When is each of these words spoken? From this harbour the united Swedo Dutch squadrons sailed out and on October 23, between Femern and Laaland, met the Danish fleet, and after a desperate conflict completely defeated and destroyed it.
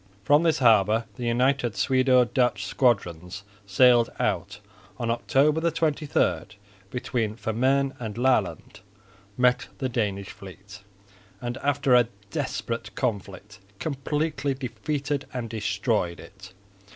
From 0.23 0.41
this 0.41 0.57
harbour 0.57 1.05
the 1.15 1.25
united 1.25 1.73
Swedo 1.75 2.25
Dutch 2.25 2.65
squadrons 2.65 3.43
sailed 3.67 4.09
out 4.19 4.59
and 4.99 5.11
on 5.11 5.11
October 5.11 5.69
23, 5.69 6.57
between 6.89 7.35
Femern 7.35 7.95
and 7.99 8.15
Laaland, 8.15 8.79
met 9.37 9.67
the 9.77 9.89
Danish 9.89 10.29
fleet, 10.31 10.81
and 11.39 11.57
after 11.57 11.93
a 11.93 12.07
desperate 12.31 12.95
conflict 12.95 13.59
completely 13.77 14.55
defeated 14.55 15.27
and 15.35 15.51
destroyed 15.51 16.19
it. 16.19 16.51